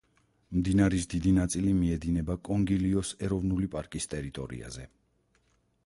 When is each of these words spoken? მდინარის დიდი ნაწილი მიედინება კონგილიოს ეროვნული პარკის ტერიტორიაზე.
მდინარის 0.59 1.03
დიდი 1.11 1.33
ნაწილი 1.35 1.73
მიედინება 1.81 2.39
კონგილიოს 2.49 3.13
ეროვნული 3.29 3.71
პარკის 3.77 4.11
ტერიტორიაზე. 4.15 4.89